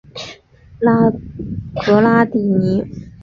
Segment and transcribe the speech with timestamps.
[1.79, 2.83] 格拉蒂尼。